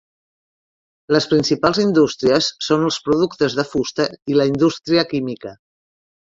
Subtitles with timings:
[1.15, 5.57] Les principals indústries son els productes de fusta i la indústria química.